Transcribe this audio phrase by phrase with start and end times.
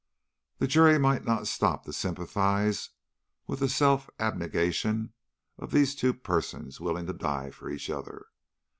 [0.57, 2.89] The jury might not stop to sympathize
[3.45, 5.13] with the self abnegation
[5.59, 8.25] of these two persons willing to die for each other.